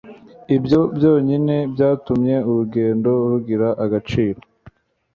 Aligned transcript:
ibyo 0.55 0.79
byonyine 0.95 1.55
byatumye 1.73 2.35
urugendo 2.49 3.09
rugira 3.29 3.67
agaciro 3.83 4.39